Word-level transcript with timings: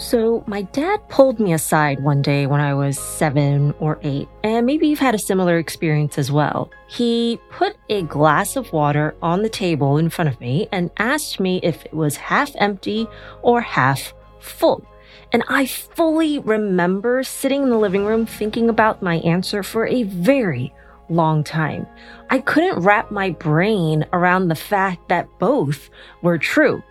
So, 0.00 0.42
my 0.46 0.62
dad 0.62 1.06
pulled 1.10 1.38
me 1.38 1.52
aside 1.52 2.02
one 2.02 2.22
day 2.22 2.46
when 2.46 2.58
I 2.58 2.72
was 2.72 2.98
seven 2.98 3.74
or 3.80 4.00
eight, 4.02 4.30
and 4.42 4.64
maybe 4.64 4.88
you've 4.88 4.98
had 4.98 5.14
a 5.14 5.18
similar 5.18 5.58
experience 5.58 6.16
as 6.16 6.32
well. 6.32 6.70
He 6.88 7.38
put 7.50 7.76
a 7.90 8.00
glass 8.04 8.56
of 8.56 8.72
water 8.72 9.14
on 9.20 9.42
the 9.42 9.50
table 9.50 9.98
in 9.98 10.08
front 10.08 10.30
of 10.30 10.40
me 10.40 10.70
and 10.72 10.90
asked 10.96 11.38
me 11.38 11.60
if 11.62 11.84
it 11.84 11.92
was 11.92 12.16
half 12.16 12.50
empty 12.56 13.06
or 13.42 13.60
half 13.60 14.14
full. 14.38 14.82
And 15.34 15.44
I 15.50 15.66
fully 15.66 16.38
remember 16.38 17.22
sitting 17.22 17.64
in 17.64 17.68
the 17.68 17.76
living 17.76 18.06
room 18.06 18.24
thinking 18.24 18.70
about 18.70 19.02
my 19.02 19.16
answer 19.16 19.62
for 19.62 19.86
a 19.86 20.04
very 20.04 20.72
long 21.10 21.44
time. 21.44 21.86
I 22.30 22.38
couldn't 22.38 22.82
wrap 22.82 23.10
my 23.10 23.32
brain 23.32 24.06
around 24.14 24.48
the 24.48 24.54
fact 24.54 25.10
that 25.10 25.28
both 25.38 25.90
were 26.22 26.38
true 26.38 26.82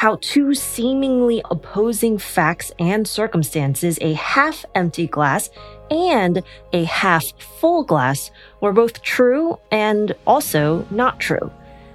how 0.00 0.16
two 0.22 0.54
seemingly 0.54 1.42
opposing 1.50 2.16
facts 2.16 2.72
and 2.78 3.06
circumstances, 3.06 3.98
a 4.00 4.14
half 4.14 4.64
empty 4.74 5.06
glass 5.06 5.50
and 5.90 6.42
a 6.72 6.84
half 6.84 7.22
full 7.38 7.84
glass, 7.84 8.30
were 8.62 8.72
both 8.72 9.02
true 9.02 9.58
and 9.70 10.14
also 10.26 10.86
not 10.90 11.20
true. 11.20 11.52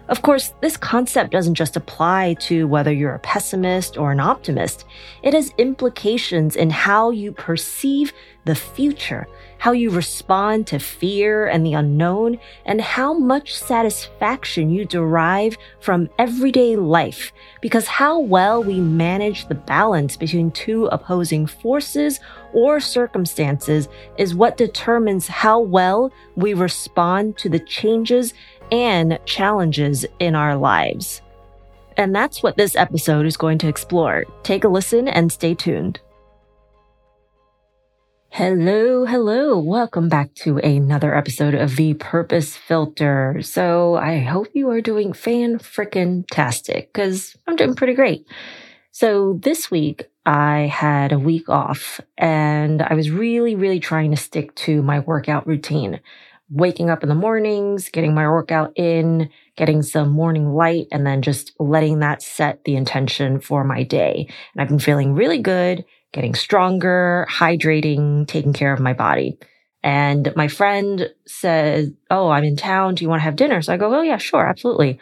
Of 0.08 0.22
course, 0.22 0.54
this 0.62 0.78
concept 0.78 1.32
doesn't 1.32 1.56
just 1.56 1.76
apply 1.76 2.36
to 2.42 2.68
whether 2.68 2.94
you're 2.94 3.16
a 3.16 3.20
pessimist 3.20 3.98
or 3.98 4.12
an 4.12 4.20
optimist. 4.20 4.86
It 5.24 5.34
has 5.34 5.52
implications 5.58 6.56
in 6.56 6.70
how 6.70 7.10
you 7.10 7.32
perceive 7.32 8.14
the 8.46 8.54
future, 8.54 9.28
how 9.58 9.72
you 9.72 9.90
respond 9.90 10.68
to 10.68 10.78
fear 10.78 11.48
and 11.48 11.66
the 11.66 11.74
unknown, 11.74 12.38
and 12.66 12.80
how 12.80 13.16
much 13.16 13.56
satisfaction 13.56 14.70
you 14.70 14.86
derive 14.86 15.58
from 15.80 16.08
everyday 16.20 16.76
life. 16.76 17.34
Because 17.62 17.88
how 17.88 18.20
well 18.20 18.64
we 18.64 18.80
manage 18.80 19.48
the 19.48 19.56
balance 19.56 20.16
between 20.16 20.52
two 20.52 20.86
opposing 20.86 21.48
forces 21.48 22.20
or 22.54 22.80
circumstances 22.80 23.90
is 24.20 24.36
what 24.36 24.58
determines 24.58 25.28
how 25.28 25.60
well 25.60 26.12
we 26.36 26.54
respond 26.54 27.38
to 27.38 27.50
the 27.50 27.60
changes 27.60 28.36
and 28.72 29.20
challenges 29.26 30.06
in 30.20 30.36
our 30.36 30.56
lives. 30.56 31.22
And 31.98 32.14
that's 32.14 32.44
what 32.44 32.58
this 32.58 32.76
episode 32.76 33.26
is 33.26 33.38
going 33.38 33.58
to 33.60 33.68
explore. 33.68 34.26
Take 34.44 34.64
a 34.64 34.68
listen 34.68 35.08
and 35.08 35.32
stay 35.32 35.54
tuned. 35.54 36.00
Hello, 38.30 39.06
hello. 39.06 39.58
Welcome 39.58 40.10
back 40.10 40.34
to 40.36 40.58
another 40.58 41.16
episode 41.16 41.54
of 41.54 41.78
The 41.78 41.94
Purpose 41.94 42.58
Filter. 42.58 43.40
So 43.42 43.96
I 43.96 44.20
hope 44.20 44.50
you 44.54 44.70
are 44.72 44.82
doing 44.82 45.14
fan 45.14 45.58
frickin' 45.58 46.26
tastic 46.30 46.92
because 46.92 47.38
I'm 47.48 47.56
doing 47.56 47.76
pretty 47.76 47.94
great. 47.94 48.28
So 48.92 49.40
this 49.42 49.72
week 49.72 50.10
I 50.26 50.62
had 50.62 51.14
a 51.14 51.20
week 51.20 51.48
off 51.48 52.02
and 52.18 52.82
I 52.82 52.94
was 52.94 53.10
really, 53.10 53.56
really 53.56 53.80
trying 53.80 54.12
to 54.12 54.18
stick 54.18 54.54
to 54.56 54.82
my 54.82 55.00
workout 55.00 55.48
routine 55.48 56.02
waking 56.50 56.90
up 56.90 57.04
in 57.04 57.10
the 57.10 57.16
mornings, 57.16 57.90
getting 57.90 58.14
my 58.14 58.28
workout 58.28 58.72
in, 58.76 59.30
getting 59.58 59.82
some 59.82 60.10
morning 60.10 60.54
light, 60.54 60.88
and 60.92 61.06
then 61.06 61.22
just 61.22 61.54
letting 61.60 62.00
that 62.00 62.22
set 62.22 62.64
the 62.66 62.76
intention 62.76 63.40
for 63.40 63.64
my 63.64 63.84
day. 63.84 64.28
And 64.54 64.62
I've 64.62 64.70
been 64.70 64.80
feeling 64.80 65.14
really 65.14 65.40
good, 65.40 65.86
getting 66.14 66.36
stronger, 66.36 67.28
hydrating, 67.30 68.28
taking 68.28 68.54
care 68.54 68.74
of 68.74 68.80
my 68.80 68.94
body. 68.94 69.38
And 69.84 70.34
my 70.36 70.48
friend 70.48 71.10
says, 71.28 71.92
Oh, 72.10 72.30
I'm 72.30 72.44
in 72.44 72.56
town. 72.56 72.96
Do 72.96 73.04
you 73.04 73.10
want 73.10 73.20
to 73.20 73.26
have 73.26 73.36
dinner? 73.36 73.62
So 73.62 73.74
I 73.74 73.78
go, 73.78 73.94
Oh, 73.94 74.02
yeah, 74.02 74.18
sure, 74.18 74.46
absolutely. 74.46 75.00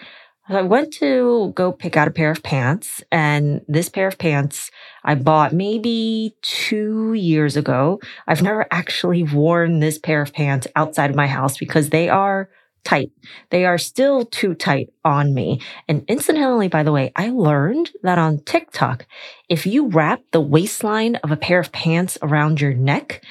I 0.50 0.62
went 0.62 0.94
to 0.96 1.54
go 1.56 1.72
pick 1.72 1.96
out 1.96 2.10
a 2.10 2.12
pair 2.12 2.30
of 2.30 2.44
pants, 2.44 3.02
and 3.12 3.62
this 3.68 3.88
pair 3.88 4.08
of 4.08 4.18
pants 4.18 4.70
I 5.04 5.16
bought 5.16 5.54
maybe 5.54 6.36
two 6.42 7.14
years 7.14 7.56
ago. 7.56 8.02
I've 8.28 8.42
never 8.42 8.68
actually 8.70 9.24
worn 9.24 9.80
this 9.80 9.98
pair 9.98 10.22
of 10.22 10.34
pants 10.34 10.68
outside 10.76 11.10
of 11.10 11.16
my 11.16 11.28
house 11.28 11.58
because 11.58 11.90
they 11.90 12.10
are 12.10 12.50
tight. 12.84 13.12
They 13.52 13.66
are 13.66 13.78
still 13.78 14.26
too 14.26 14.54
tight 14.54 14.90
on 15.06 15.34
me. 15.34 15.62
And 15.88 16.04
incidentally, 16.10 16.68
by 16.68 16.84
the 16.84 16.92
way, 16.92 17.14
I 17.16 17.30
learned 17.30 17.92
that 18.04 18.18
on 18.18 18.40
TikTok, 18.40 19.06
if 19.48 19.66
you 19.66 19.88
wrap 19.88 20.22
the 20.32 20.42
waistline 20.42 21.16
of 21.18 21.32
a 21.32 21.38
pair 21.38 21.60
of 21.60 21.72
pants 21.72 22.18
around 22.22 22.60
your 22.60 22.74
neck, 22.74 23.24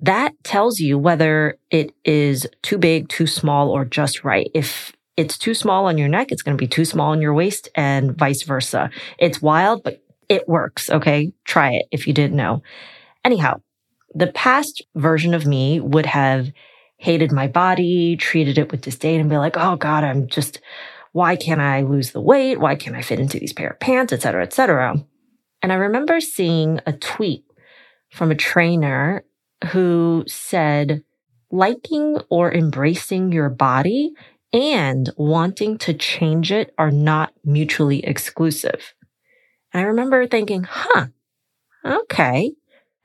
that 0.00 0.32
tells 0.42 0.80
you 0.80 0.98
whether 0.98 1.58
it 1.70 1.94
is 2.04 2.48
too 2.62 2.78
big, 2.78 3.08
too 3.08 3.28
small, 3.28 3.70
or 3.70 3.84
just 3.84 4.24
right. 4.24 4.50
If 4.52 4.92
it's 5.20 5.36
too 5.36 5.52
small 5.52 5.84
on 5.84 5.98
your 5.98 6.08
neck, 6.08 6.32
it's 6.32 6.42
going 6.42 6.56
to 6.56 6.60
be 6.60 6.66
too 6.66 6.86
small 6.86 7.10
on 7.10 7.20
your 7.20 7.34
waist 7.34 7.68
and 7.74 8.16
vice 8.16 8.42
versa. 8.42 8.90
It's 9.18 9.42
wild, 9.42 9.82
but 9.84 10.02
it 10.30 10.48
works. 10.48 10.88
Okay. 10.88 11.34
Try 11.44 11.72
it 11.72 11.86
if 11.92 12.06
you 12.06 12.14
didn't 12.14 12.36
know. 12.36 12.62
Anyhow, 13.22 13.60
the 14.14 14.28
past 14.28 14.82
version 14.94 15.34
of 15.34 15.46
me 15.46 15.78
would 15.78 16.06
have 16.06 16.48
hated 16.96 17.32
my 17.32 17.48
body, 17.48 18.16
treated 18.16 18.56
it 18.56 18.72
with 18.72 18.80
disdain 18.80 19.20
and 19.20 19.28
be 19.28 19.36
like, 19.36 19.56
Oh 19.58 19.76
God, 19.76 20.04
I'm 20.04 20.26
just, 20.26 20.60
why 21.12 21.36
can't 21.36 21.60
I 21.60 21.82
lose 21.82 22.12
the 22.12 22.20
weight? 22.20 22.58
Why 22.58 22.74
can't 22.74 22.96
I 22.96 23.02
fit 23.02 23.20
into 23.20 23.38
these 23.38 23.52
pair 23.52 23.70
of 23.70 23.80
pants, 23.80 24.14
et 24.14 24.22
cetera, 24.22 24.42
et 24.42 24.54
cetera. 24.54 24.94
And 25.60 25.70
I 25.70 25.74
remember 25.74 26.20
seeing 26.20 26.80
a 26.86 26.94
tweet 26.94 27.44
from 28.10 28.30
a 28.30 28.34
trainer 28.34 29.24
who 29.72 30.24
said, 30.26 31.04
liking 31.50 32.16
or 32.30 32.52
embracing 32.54 33.32
your 33.32 33.50
body 33.50 34.14
and 34.52 35.10
wanting 35.16 35.78
to 35.78 35.94
change 35.94 36.50
it 36.50 36.74
are 36.76 36.90
not 36.90 37.32
mutually 37.44 38.04
exclusive. 38.04 38.94
And 39.72 39.82
I 39.82 39.86
remember 39.86 40.26
thinking, 40.26 40.64
huh, 40.64 41.06
okay. 41.84 42.52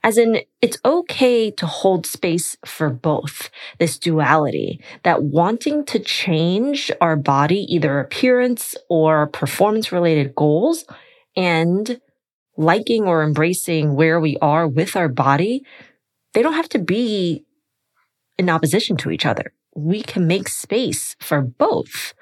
As 0.04 0.20
in, 0.20 0.42
it's 0.62 0.78
okay 0.86 1.50
to 1.50 1.66
hold 1.66 2.06
space 2.06 2.56
for 2.64 2.92
both 2.92 3.50
this 3.80 3.98
duality 3.98 4.80
that 5.02 5.24
wanting 5.24 5.84
to 5.86 6.00
change 6.00 6.92
our 7.02 7.16
body, 7.16 7.66
either 7.74 8.00
appearance 8.00 8.76
or 8.88 9.26
performance 9.26 9.92
related 9.92 10.36
goals 10.36 10.86
and 11.36 12.00
liking 12.56 13.06
or 13.06 13.24
embracing 13.24 13.96
where 13.96 14.20
we 14.20 14.38
are 14.44 14.68
with 14.68 14.96
our 14.96 15.10
body, 15.10 15.64
they 16.34 16.44
don't 16.44 16.54
have 16.54 16.70
to 16.70 16.80
be 16.80 17.44
in 18.38 18.48
opposition 18.50 18.98
to 18.98 19.10
each 19.10 19.26
other 19.26 19.55
we 19.76 20.02
can 20.02 20.26
make 20.26 20.48
space 20.48 21.16
for 21.20 21.42
both. 21.42 22.14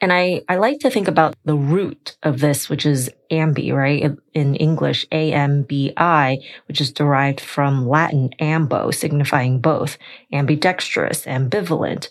And 0.00 0.12
I, 0.12 0.42
I 0.48 0.56
like 0.56 0.80
to 0.80 0.90
think 0.90 1.08
about 1.08 1.34
the 1.44 1.56
root 1.56 2.16
of 2.22 2.40
this, 2.40 2.68
which 2.68 2.84
is 2.84 3.10
ambi, 3.30 3.72
right? 3.72 4.14
In 4.34 4.54
English, 4.54 5.06
A-M-B-I, 5.10 6.38
which 6.68 6.80
is 6.80 6.92
derived 6.92 7.40
from 7.40 7.88
Latin 7.88 8.30
ambo, 8.38 8.90
signifying 8.90 9.60
both 9.60 9.96
ambidextrous, 10.32 11.24
ambivalent, 11.24 12.08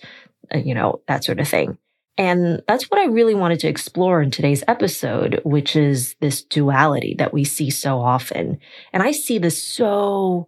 uh, 0.53 0.57
you 0.57 0.73
know, 0.73 1.01
that 1.07 1.23
sort 1.23 1.39
of 1.39 1.47
thing. 1.47 1.77
And 2.17 2.63
that's 2.67 2.85
what 2.85 2.99
I 2.99 3.05
really 3.05 3.35
wanted 3.35 3.59
to 3.59 3.67
explore 3.67 4.21
in 4.21 4.31
today's 4.31 4.63
episode, 4.67 5.41
which 5.43 5.75
is 5.75 6.15
this 6.21 6.43
duality 6.43 7.13
that 7.19 7.33
we 7.33 7.43
see 7.43 7.69
so 7.69 7.99
often. 7.99 8.57
And 8.93 9.03
I 9.03 9.11
see 9.11 9.37
this 9.37 9.61
so 9.61 10.47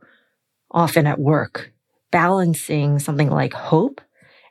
often 0.72 1.06
at 1.06 1.20
work, 1.20 1.72
balancing 2.10 3.00
something 3.00 3.30
like 3.30 3.54
hope 3.54 4.02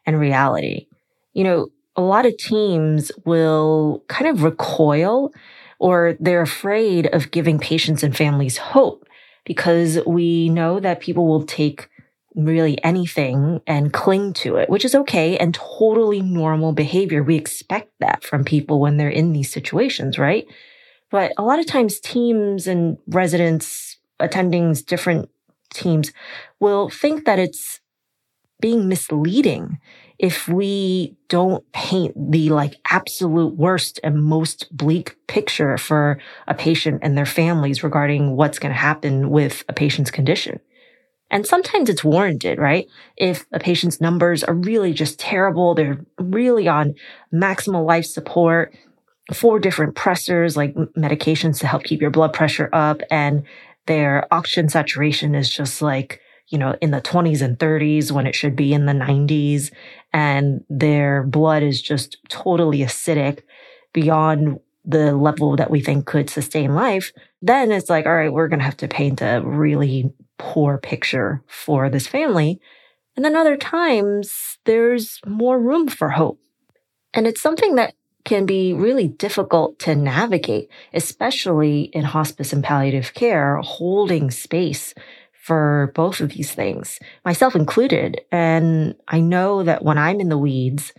and 0.06 0.18
reality. 0.18 0.86
You 1.34 1.44
know, 1.44 1.68
a 1.96 2.02
lot 2.02 2.26
of 2.26 2.36
teams 2.36 3.10
will 3.24 4.04
kind 4.08 4.28
of 4.30 4.42
recoil 4.42 5.32
or 5.78 6.16
they're 6.20 6.42
afraid 6.42 7.06
of 7.06 7.30
giving 7.30 7.58
patients 7.58 8.02
and 8.02 8.16
families 8.16 8.56
hope 8.58 9.06
because 9.44 9.98
we 10.06 10.48
know 10.48 10.80
that 10.80 11.00
people 11.00 11.26
will 11.26 11.44
take 11.44 11.88
really 12.34 12.82
anything 12.84 13.60
and 13.66 13.92
cling 13.92 14.32
to 14.34 14.56
it, 14.56 14.68
which 14.68 14.84
is 14.84 14.94
okay 14.94 15.38
and 15.38 15.54
totally 15.54 16.20
normal 16.20 16.72
behavior. 16.72 17.22
We 17.22 17.36
expect 17.36 17.92
that 18.00 18.22
from 18.22 18.44
people 18.44 18.78
when 18.78 18.98
they're 18.98 19.08
in 19.08 19.32
these 19.32 19.50
situations, 19.50 20.18
right? 20.18 20.46
But 21.10 21.32
a 21.38 21.42
lot 21.42 21.58
of 21.58 21.66
times 21.66 21.98
teams 21.98 22.66
and 22.66 22.98
residents 23.06 23.96
attending 24.20 24.74
different 24.86 25.30
teams 25.72 26.12
will 26.60 26.90
think 26.90 27.24
that 27.24 27.38
it's 27.38 27.80
being 28.66 28.88
misleading 28.88 29.78
if 30.18 30.48
we 30.48 31.16
don't 31.28 31.70
paint 31.70 32.12
the 32.32 32.50
like 32.50 32.74
absolute 32.90 33.54
worst 33.54 34.00
and 34.02 34.24
most 34.24 34.66
bleak 34.76 35.16
picture 35.28 35.78
for 35.78 36.18
a 36.48 36.54
patient 36.54 36.98
and 37.00 37.16
their 37.16 37.24
families 37.24 37.84
regarding 37.84 38.34
what's 38.34 38.58
going 38.58 38.72
to 38.72 38.76
happen 38.90 39.30
with 39.30 39.62
a 39.68 39.72
patient's 39.72 40.10
condition. 40.10 40.58
And 41.30 41.46
sometimes 41.46 41.88
it's 41.88 42.02
warranted, 42.02 42.58
right? 42.58 42.88
If 43.16 43.46
a 43.52 43.60
patient's 43.60 44.00
numbers 44.00 44.42
are 44.42 44.54
really 44.54 44.92
just 44.92 45.20
terrible, 45.20 45.76
they're 45.76 46.04
really 46.18 46.66
on 46.66 46.96
maximal 47.32 47.86
life 47.86 48.06
support, 48.06 48.74
four 49.32 49.60
different 49.60 49.94
pressors 49.94 50.56
like 50.56 50.74
medications 50.98 51.60
to 51.60 51.68
help 51.68 51.84
keep 51.84 52.00
your 52.00 52.10
blood 52.10 52.32
pressure 52.32 52.68
up, 52.72 53.00
and 53.12 53.44
their 53.86 54.26
oxygen 54.34 54.68
saturation 54.68 55.36
is 55.36 55.48
just 55.48 55.80
like 55.82 56.20
you 56.48 56.58
know, 56.58 56.76
in 56.80 56.90
the 56.90 57.00
20s 57.00 57.42
and 57.42 57.58
30s 57.58 58.12
when 58.12 58.26
it 58.26 58.34
should 58.34 58.56
be 58.56 58.72
in 58.72 58.86
the 58.86 58.92
90s. 58.92 59.72
And 60.12 60.64
their 60.68 61.22
blood 61.22 61.62
is 61.62 61.82
just 61.82 62.18
totally 62.28 62.78
acidic 62.78 63.40
beyond 63.92 64.60
the 64.86 65.16
level 65.16 65.56
that 65.56 65.70
we 65.70 65.80
think 65.80 66.06
could 66.06 66.30
sustain 66.30 66.74
life, 66.74 67.12
then 67.42 67.72
it's 67.72 67.90
like, 67.90 68.06
all 68.06 68.14
right, 68.14 68.32
we're 68.32 68.48
going 68.48 68.60
to 68.60 68.64
have 68.64 68.76
to 68.76 68.88
paint 68.88 69.20
a 69.20 69.42
really 69.44 70.12
poor 70.38 70.78
picture 70.78 71.42
for 71.48 71.90
this 71.90 72.06
family. 72.06 72.60
And 73.16 73.24
then 73.24 73.34
other 73.34 73.56
times 73.56 74.58
there's 74.64 75.20
more 75.26 75.58
room 75.58 75.88
for 75.88 76.10
hope. 76.10 76.38
And 77.12 77.26
it's 77.26 77.42
something 77.42 77.74
that 77.74 77.94
can 78.24 78.44
be 78.44 78.72
really 78.72 79.08
difficult 79.08 79.78
to 79.78 79.94
navigate, 79.94 80.68
especially 80.92 81.82
in 81.92 82.04
hospice 82.04 82.52
and 82.52 82.62
palliative 82.62 83.14
care, 83.14 83.56
holding 83.62 84.30
space 84.30 84.94
for 85.46 85.92
both 85.94 86.20
of 86.20 86.30
these 86.30 86.52
things, 86.52 86.98
myself 87.24 87.54
included. 87.54 88.20
And 88.32 88.96
I 89.06 89.20
know 89.20 89.62
that 89.62 89.84
when 89.84 89.96
I'm 89.96 90.18
in 90.18 90.28
the 90.28 90.36
weeds, 90.36 90.92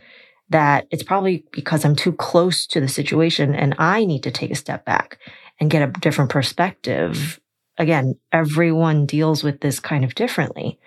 that 0.49 0.87
it's 0.89 1.03
probably 1.03 1.43
because 1.51 1.83
I'm 1.83 1.97
too 1.97 2.13
close 2.13 2.65
to 2.67 2.79
the 2.79 2.87
situation 2.87 3.53
and 3.53 3.75
I 3.77 4.05
need 4.05 4.23
to 4.23 4.31
take 4.31 4.49
a 4.49 4.55
step 4.55 4.85
back 4.85 5.19
and 5.59 5.69
get 5.69 5.81
a 5.81 5.91
different 5.99 6.31
perspective. 6.31 7.41
Again, 7.77 8.15
everyone 8.31 9.05
deals 9.05 9.43
with 9.43 9.59
this 9.59 9.81
kind 9.81 10.05
of 10.05 10.15
differently, 10.15 10.79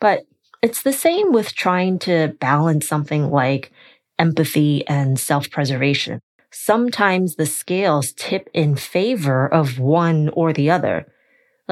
but 0.00 0.22
it's 0.62 0.82
the 0.82 0.92
same 0.94 1.32
with 1.32 1.54
trying 1.54 1.98
to 2.00 2.34
balance 2.40 2.88
something 2.88 3.30
like 3.30 3.72
empathy 4.18 4.88
and 4.88 5.20
self 5.20 5.50
preservation. 5.50 6.18
Sometimes 6.50 7.34
the 7.34 7.44
scales 7.44 8.12
tip 8.12 8.48
in 8.54 8.74
favor 8.76 9.46
of 9.46 9.78
one 9.78 10.30
or 10.30 10.54
the 10.54 10.70
other. 10.70 11.11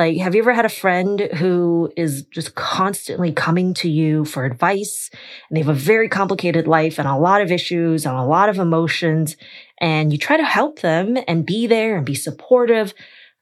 Like, 0.00 0.17
have 0.17 0.35
you 0.35 0.41
ever 0.41 0.55
had 0.55 0.64
a 0.64 0.70
friend 0.70 1.20
who 1.37 1.93
is 1.94 2.23
just 2.23 2.55
constantly 2.55 3.32
coming 3.32 3.75
to 3.75 3.91
you 3.91 4.25
for 4.25 4.47
advice 4.47 5.11
and 5.12 5.55
they 5.55 5.61
have 5.61 5.69
a 5.69 5.79
very 5.79 6.08
complicated 6.08 6.67
life 6.67 6.99
and 6.99 7.06
a 7.06 7.19
lot 7.19 7.43
of 7.43 7.52
issues 7.52 8.06
and 8.06 8.17
a 8.17 8.25
lot 8.25 8.49
of 8.49 8.58
emotions 8.58 9.37
and 9.79 10.11
you 10.11 10.17
try 10.17 10.38
to 10.38 10.43
help 10.43 10.79
them 10.79 11.19
and 11.29 11.44
be 11.44 11.67
there 11.67 11.99
and 11.99 12.06
be 12.06 12.14
supportive. 12.14 12.94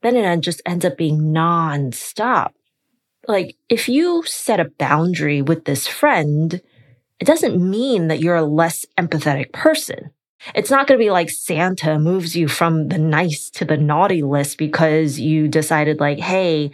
Then 0.02 0.16
it 0.16 0.40
just 0.40 0.60
ends 0.66 0.84
up 0.84 0.96
being 0.96 1.32
nonstop. 1.32 2.54
Like, 3.28 3.54
if 3.68 3.88
you 3.88 4.24
set 4.26 4.58
a 4.58 4.72
boundary 4.80 5.42
with 5.42 5.64
this 5.64 5.86
friend, 5.86 6.60
it 7.20 7.24
doesn't 7.24 7.70
mean 7.70 8.08
that 8.08 8.18
you're 8.18 8.34
a 8.34 8.42
less 8.42 8.84
empathetic 8.98 9.52
person. 9.52 10.10
It's 10.54 10.70
not 10.70 10.86
going 10.86 10.98
to 10.98 11.04
be 11.04 11.10
like 11.10 11.30
Santa 11.30 11.98
moves 11.98 12.36
you 12.36 12.48
from 12.48 12.88
the 12.88 12.98
nice 12.98 13.50
to 13.50 13.64
the 13.64 13.76
naughty 13.76 14.22
list 14.22 14.58
because 14.58 15.18
you 15.18 15.48
decided 15.48 16.00
like, 16.00 16.18
Hey, 16.18 16.70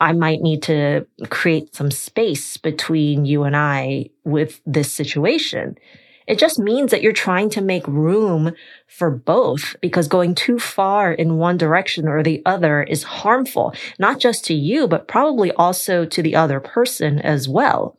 I 0.00 0.12
might 0.12 0.40
need 0.40 0.62
to 0.64 1.06
create 1.30 1.74
some 1.74 1.90
space 1.90 2.56
between 2.56 3.24
you 3.24 3.44
and 3.44 3.56
I 3.56 4.10
with 4.24 4.60
this 4.66 4.92
situation. 4.92 5.78
It 6.26 6.38
just 6.38 6.58
means 6.58 6.90
that 6.90 7.02
you're 7.02 7.12
trying 7.12 7.50
to 7.50 7.60
make 7.60 7.86
room 7.86 8.52
for 8.88 9.10
both 9.10 9.76
because 9.80 10.08
going 10.08 10.34
too 10.34 10.58
far 10.58 11.12
in 11.12 11.38
one 11.38 11.56
direction 11.56 12.08
or 12.08 12.22
the 12.22 12.42
other 12.44 12.82
is 12.82 13.04
harmful, 13.04 13.74
not 13.98 14.18
just 14.18 14.44
to 14.46 14.54
you, 14.54 14.88
but 14.88 15.06
probably 15.06 15.52
also 15.52 16.04
to 16.04 16.22
the 16.22 16.34
other 16.34 16.58
person 16.58 17.20
as 17.20 17.48
well. 17.48 17.96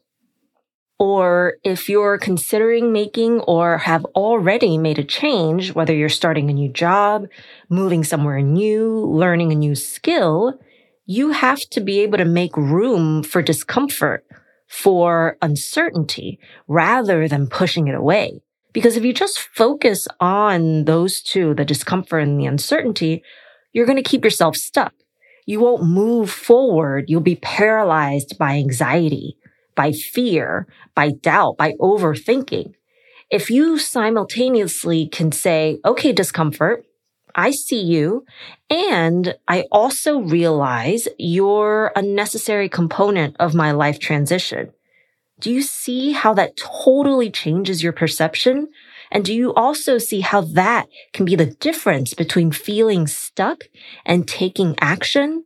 Or 0.99 1.57
if 1.63 1.89
you're 1.89 2.17
considering 2.17 2.91
making 2.91 3.41
or 3.41 3.77
have 3.77 4.03
already 4.15 4.79
made 4.79 4.97
a 4.97 5.03
change, 5.03 5.73
whether 5.73 5.93
you're 5.93 6.09
starting 6.09 6.49
a 6.49 6.53
new 6.53 6.69
job, 6.69 7.27
moving 7.69 8.03
somewhere 8.03 8.41
new, 8.41 9.05
learning 9.05 9.51
a 9.51 9.55
new 9.55 9.75
skill, 9.75 10.59
you 11.05 11.31
have 11.31 11.59
to 11.69 11.81
be 11.81 11.99
able 11.99 12.17
to 12.17 12.25
make 12.25 12.57
room 12.57 13.21
for 13.21 13.43
discomfort, 13.43 14.25
for 14.67 15.37
uncertainty, 15.41 16.39
rather 16.67 17.27
than 17.27 17.47
pushing 17.47 17.87
it 17.87 17.95
away. 17.95 18.41
Because 18.73 18.97
if 18.97 19.05
you 19.05 19.13
just 19.13 19.39
focus 19.39 20.07
on 20.19 20.85
those 20.85 21.21
two, 21.21 21.53
the 21.53 21.63
discomfort 21.63 22.23
and 22.23 22.39
the 22.39 22.45
uncertainty, 22.45 23.23
you're 23.71 23.85
going 23.85 24.01
to 24.01 24.09
keep 24.09 24.23
yourself 24.23 24.55
stuck. 24.55 24.93
You 25.45 25.59
won't 25.59 25.83
move 25.83 26.29
forward. 26.29 27.05
You'll 27.07 27.21
be 27.21 27.35
paralyzed 27.35 28.37
by 28.37 28.55
anxiety 28.55 29.37
by 29.77 29.93
fear, 29.93 30.67
by 30.95 31.11
doubt, 31.11 31.55
by 31.57 31.71
overthinking. 31.79 32.73
If 33.29 33.49
you 33.49 33.77
simultaneously 33.77 35.07
can 35.07 35.31
say, 35.31 35.79
okay, 35.85 36.11
discomfort, 36.11 36.85
I 37.35 37.51
see 37.51 37.81
you. 37.81 38.25
And 38.69 39.35
I 39.47 39.65
also 39.71 40.19
realize 40.19 41.07
you're 41.19 41.91
a 41.95 42.01
necessary 42.01 42.67
component 42.67 43.37
of 43.39 43.53
my 43.53 43.71
life 43.71 43.99
transition. 43.99 44.73
Do 45.39 45.53
you 45.53 45.61
see 45.61 46.13
how 46.13 46.33
that 46.33 46.57
totally 46.57 47.29
changes 47.29 47.83
your 47.83 47.93
perception? 47.93 48.69
And 49.11 49.23
do 49.23 49.33
you 49.33 49.53
also 49.53 49.99
see 49.99 50.21
how 50.21 50.41
that 50.41 50.87
can 51.13 51.25
be 51.25 51.35
the 51.35 51.45
difference 51.45 52.15
between 52.15 52.51
feeling 52.51 53.05
stuck 53.05 53.65
and 54.03 54.27
taking 54.27 54.75
action? 54.81 55.45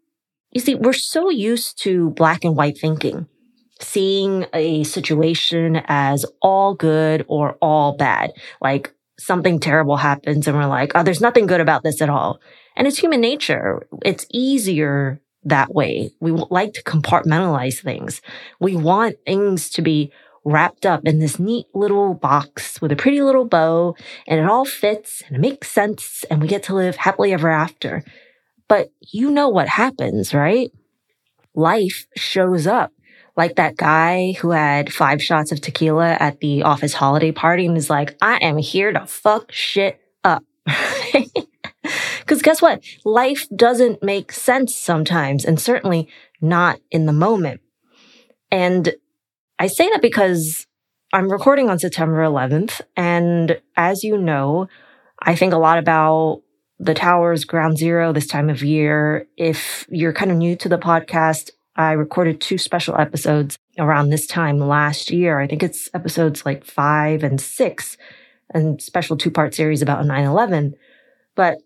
You 0.52 0.62
see, 0.62 0.76
we're 0.76 0.94
so 0.94 1.30
used 1.30 1.82
to 1.84 2.12
black 2.12 2.46
and 2.46 2.56
white 2.56 2.78
thinking 2.78 3.28
seeing 3.82 4.46
a 4.54 4.84
situation 4.84 5.82
as 5.86 6.26
all 6.42 6.74
good 6.76 7.26
or 7.28 7.58
all 7.62 7.96
bad. 7.96 8.32
Like 8.62 8.94
something 9.20 9.60
terrible 9.60 9.98
happens 9.98 10.48
and 10.48 10.58
we're 10.58 10.66
like, 10.66 10.92
oh, 10.96 11.04
there's 11.04 11.22
nothing 11.22 11.46
good 11.46 11.62
about 11.62 11.84
this 11.84 12.02
at 12.02 12.10
all. 12.10 12.40
And 12.76 12.88
it's 12.88 12.98
human 12.98 13.22
nature. 13.22 13.86
It's 14.04 14.26
easier 14.32 15.22
that 15.44 15.74
way. 15.74 16.12
We 16.20 16.32
like 16.32 16.74
to 16.74 16.84
compartmentalize 16.84 17.82
things. 17.82 18.22
We 18.60 18.76
want 18.76 19.18
things 19.26 19.70
to 19.72 19.82
be 19.82 20.12
wrapped 20.44 20.86
up 20.86 21.06
in 21.06 21.20
this 21.20 21.40
neat 21.40 21.68
little 21.74 22.16
box 22.16 22.82
with 22.82 22.92
a 22.92 22.96
pretty 22.96 23.22
little 23.22 23.46
bow 23.46 23.96
and 24.28 24.40
it 24.40 24.50
all 24.50 24.66
fits 24.66 25.22
and 25.28 25.36
it 25.36 25.40
makes 25.40 25.70
sense 25.70 26.26
and 26.32 26.42
we 26.42 26.48
get 26.48 26.64
to 26.64 26.76
live 26.76 26.96
happily 26.96 27.34
ever 27.34 27.50
after. 27.50 28.04
But 28.68 28.90
you 29.12 29.30
know 29.30 29.50
what 29.50 29.68
happens, 29.68 30.34
right? 30.34 30.72
Life 31.54 32.08
shows 32.16 32.66
up 32.66 32.92
like 33.42 33.56
that 33.56 33.76
guy 33.76 34.34
who 34.34 34.52
had 34.52 34.94
five 34.94 35.20
shots 35.20 35.52
of 35.52 35.60
tequila 35.60 36.12
at 36.20 36.40
the 36.42 36.62
office 36.62 36.94
holiday 36.94 37.32
party 37.32 37.66
and 37.66 37.76
is 37.76 37.90
like, 37.90 38.16
I 38.22 38.38
am 38.38 38.58
here 38.58 38.94
to 38.94 39.08
fuck 39.08 39.52
shit 39.52 40.00
up. 40.24 40.44
Because 42.20 42.44
guess 42.44 42.62
what? 42.62 42.84
Life 43.04 43.48
doesn't 43.54 44.04
make 44.04 44.32
sense 44.32 44.76
sometimes, 44.76 45.44
and 45.44 45.60
certainly 45.60 46.08
not 46.40 46.80
in 46.92 47.08
the 47.08 47.14
moment. 47.14 47.60
And 48.52 48.94
I 49.60 49.68
say 49.68 49.90
that 49.90 50.02
because 50.04 50.68
I'm 51.12 51.30
recording 51.30 51.70
on 51.70 51.80
September 51.80 52.24
11th. 52.24 52.80
And 52.96 53.60
as 53.76 54.04
you 54.04 54.18
know, 54.18 54.70
I 55.20 55.36
think 55.36 55.52
a 55.52 55.58
lot 55.58 55.80
about 55.80 56.44
the 56.80 56.94
towers, 56.94 57.44
ground 57.44 57.80
zero 57.80 58.14
this 58.14 58.28
time 58.28 58.50
of 58.50 58.64
year. 58.64 59.28
If 59.36 59.88
you're 59.90 60.14
kind 60.14 60.32
of 60.32 60.38
new 60.38 60.56
to 60.58 60.70
the 60.70 60.78
podcast, 60.78 61.50
I 61.76 61.94
recorded 61.94 62.42
two 62.42 62.58
special 62.58 62.96
episodes 63.00 63.58
around 63.80 64.10
this 64.10 64.28
time 64.28 64.60
last 64.60 65.10
year. 65.10 65.40
I 65.40 65.48
think 65.48 65.64
it's 65.64 65.90
episodes 65.94 66.46
like 66.46 66.66
five 66.66 67.24
and 67.24 67.40
six 67.40 67.98
and 68.54 68.82
special 68.82 69.18
two 69.18 69.32
part 69.32 69.54
series 69.54 69.82
about 69.82 70.06
9 70.06 70.24
11. 70.26 70.76
But 71.36 71.58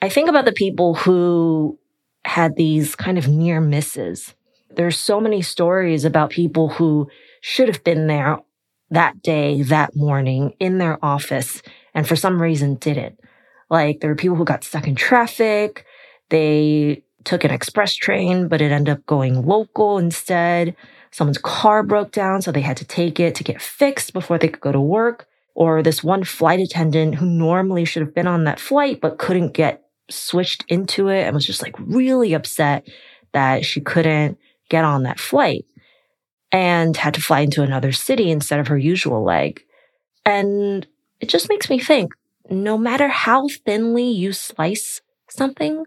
I 0.00 0.08
think 0.08 0.28
about 0.28 0.46
the 0.46 0.52
people 0.52 0.94
who 0.94 1.78
had 2.24 2.56
these 2.56 2.96
kind 2.96 3.18
of 3.18 3.28
near 3.28 3.60
misses. 3.60 4.34
There's 4.70 4.98
so 4.98 5.20
many 5.20 5.42
stories 5.42 6.04
about 6.04 6.30
people 6.30 6.68
who 6.68 7.08
should 7.40 7.68
have 7.68 7.84
been 7.84 8.06
there 8.06 8.38
that 8.90 9.22
day, 9.22 9.62
that 9.62 9.94
morning 9.94 10.54
in 10.58 10.78
their 10.78 11.02
office, 11.04 11.62
and 11.94 12.06
for 12.08 12.16
some 12.16 12.40
reason 12.40 12.74
didn't. 12.76 13.20
Like 13.68 14.00
there 14.00 14.10
were 14.10 14.16
people 14.16 14.36
who 14.36 14.44
got 14.44 14.64
stuck 14.64 14.86
in 14.86 14.94
traffic. 14.94 15.84
They 16.30 17.02
took 17.24 17.44
an 17.44 17.50
express 17.50 17.94
train, 17.94 18.48
but 18.48 18.60
it 18.60 18.72
ended 18.72 18.96
up 18.96 19.06
going 19.06 19.46
local 19.46 19.98
instead. 19.98 20.74
Someone's 21.10 21.38
car 21.38 21.82
broke 21.82 22.12
down, 22.12 22.42
so 22.42 22.52
they 22.52 22.60
had 22.60 22.76
to 22.78 22.84
take 22.84 23.18
it 23.18 23.34
to 23.36 23.44
get 23.44 23.60
fixed 23.60 24.12
before 24.12 24.38
they 24.38 24.48
could 24.48 24.60
go 24.60 24.72
to 24.72 24.80
work. 24.80 25.26
Or 25.54 25.82
this 25.82 26.02
one 26.02 26.24
flight 26.24 26.60
attendant 26.60 27.16
who 27.16 27.26
normally 27.26 27.84
should 27.84 28.02
have 28.02 28.14
been 28.14 28.26
on 28.26 28.44
that 28.44 28.60
flight, 28.60 29.00
but 29.00 29.18
couldn't 29.18 29.52
get 29.52 29.82
switched 30.08 30.64
into 30.68 31.08
it 31.08 31.22
and 31.24 31.34
was 31.34 31.46
just 31.46 31.62
like 31.62 31.74
really 31.78 32.32
upset 32.32 32.86
that 33.32 33.64
she 33.64 33.80
couldn't 33.80 34.38
get 34.68 34.84
on 34.84 35.02
that 35.02 35.20
flight 35.20 35.64
and 36.52 36.96
had 36.96 37.14
to 37.14 37.20
fly 37.20 37.40
into 37.40 37.62
another 37.62 37.92
city 37.92 38.30
instead 38.30 38.60
of 38.60 38.68
her 38.68 38.78
usual 38.78 39.22
leg. 39.22 39.62
And 40.24 40.86
it 41.20 41.28
just 41.28 41.48
makes 41.48 41.70
me 41.70 41.78
think 41.78 42.12
no 42.48 42.76
matter 42.76 43.08
how 43.08 43.48
thinly 43.48 44.10
you 44.10 44.32
slice 44.32 45.00
something, 45.28 45.84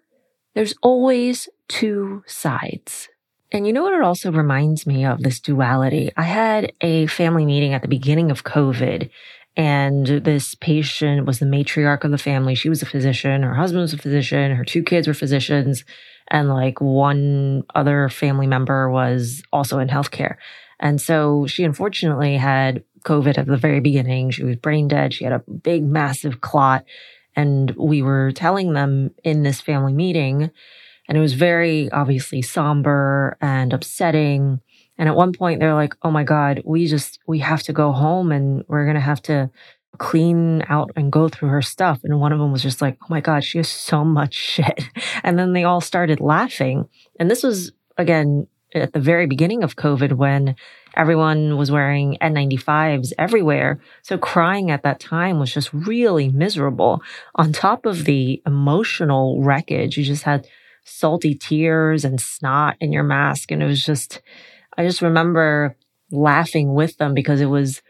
there's 0.53 0.73
always 0.81 1.49
two 1.67 2.23
sides. 2.27 3.09
And 3.51 3.67
you 3.67 3.73
know 3.73 3.83
what 3.83 3.93
it 3.93 4.01
also 4.01 4.31
reminds 4.31 4.87
me 4.87 5.05
of 5.05 5.21
this 5.21 5.39
duality? 5.39 6.11
I 6.17 6.23
had 6.23 6.73
a 6.81 7.05
family 7.07 7.45
meeting 7.45 7.73
at 7.73 7.83
the 7.83 7.87
beginning 7.87 8.31
of 8.31 8.43
COVID 8.43 9.09
and 9.55 10.07
this 10.07 10.55
patient 10.55 11.27
was 11.27 11.39
the 11.39 11.45
matriarch 11.45 12.03
of 12.03 12.11
the 12.11 12.17
family. 12.17 12.55
She 12.55 12.69
was 12.69 12.81
a 12.81 12.87
physician. 12.87 13.43
Her 13.43 13.53
husband 13.53 13.81
was 13.81 13.93
a 13.93 13.97
physician. 13.97 14.55
Her 14.55 14.65
two 14.65 14.81
kids 14.81 15.07
were 15.07 15.13
physicians. 15.13 15.83
And 16.29 16.49
like 16.49 16.81
one 16.81 17.63
other 17.75 18.09
family 18.09 18.47
member 18.47 18.89
was 18.89 19.43
also 19.53 19.77
in 19.77 19.89
healthcare. 19.89 20.37
And 20.79 20.99
so 20.99 21.45
she 21.45 21.63
unfortunately 21.63 22.35
had 22.37 22.83
COVID 23.05 23.37
at 23.37 23.45
the 23.45 23.57
very 23.57 23.79
beginning. 23.79 24.31
She 24.31 24.43
was 24.43 24.55
brain 24.55 24.87
dead. 24.87 25.13
She 25.13 25.23
had 25.23 25.33
a 25.33 25.43
big, 25.51 25.83
massive 25.83 26.41
clot 26.41 26.85
And 27.35 27.71
we 27.71 28.01
were 28.01 28.31
telling 28.31 28.73
them 28.73 29.11
in 29.23 29.43
this 29.43 29.61
family 29.61 29.93
meeting, 29.93 30.51
and 31.07 31.17
it 31.17 31.21
was 31.21 31.33
very 31.33 31.91
obviously 31.91 32.41
somber 32.41 33.37
and 33.41 33.73
upsetting. 33.73 34.61
And 34.97 35.09
at 35.09 35.15
one 35.15 35.33
point, 35.33 35.59
they're 35.59 35.73
like, 35.73 35.95
oh 36.03 36.11
my 36.11 36.23
God, 36.23 36.61
we 36.65 36.87
just, 36.87 37.19
we 37.27 37.39
have 37.39 37.63
to 37.63 37.73
go 37.73 37.91
home 37.91 38.31
and 38.31 38.63
we're 38.67 38.85
going 38.85 38.95
to 38.95 39.01
have 39.01 39.21
to 39.23 39.49
clean 39.97 40.63
out 40.69 40.91
and 40.95 41.11
go 41.11 41.27
through 41.27 41.49
her 41.49 41.61
stuff. 41.61 41.99
And 42.03 42.19
one 42.19 42.31
of 42.31 42.39
them 42.39 42.51
was 42.51 42.63
just 42.63 42.81
like, 42.81 42.97
oh 43.01 43.07
my 43.09 43.21
God, 43.21 43.43
she 43.43 43.57
has 43.57 43.69
so 43.69 44.03
much 44.03 44.33
shit. 44.35 44.83
And 45.23 45.37
then 45.37 45.53
they 45.53 45.63
all 45.63 45.81
started 45.81 46.19
laughing. 46.19 46.87
And 47.19 47.29
this 47.29 47.43
was, 47.43 47.71
again, 47.97 48.47
at 48.73 48.93
the 48.93 48.99
very 48.99 49.27
beginning 49.27 49.63
of 49.63 49.75
COVID 49.75 50.13
when 50.13 50.55
everyone 50.95 51.57
was 51.57 51.71
wearing 51.71 52.17
N95s 52.21 53.13
everywhere. 53.17 53.79
So 54.01 54.17
crying 54.17 54.71
at 54.71 54.83
that 54.83 54.99
time 54.99 55.39
was 55.39 55.53
just 55.53 55.73
really 55.73 56.29
miserable. 56.29 57.01
On 57.35 57.51
top 57.51 57.85
of 57.85 58.05
the 58.05 58.41
emotional 58.45 59.41
wreckage, 59.41 59.97
you 59.97 60.03
just 60.03 60.23
had 60.23 60.47
salty 60.85 61.33
tears 61.35 62.03
and 62.05 62.19
snot 62.19 62.75
in 62.79 62.91
your 62.91 63.03
mask. 63.03 63.51
And 63.51 63.63
it 63.63 63.67
was 63.67 63.85
just, 63.85 64.21
I 64.77 64.85
just 64.85 65.01
remember 65.01 65.75
laughing 66.11 66.73
with 66.73 66.97
them 66.97 67.13
because 67.13 67.41
it 67.41 67.47
was 67.47 67.81